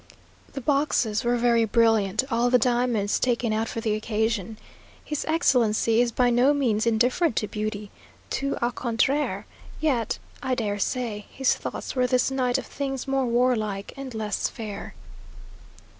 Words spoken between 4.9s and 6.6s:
His Excellency is by no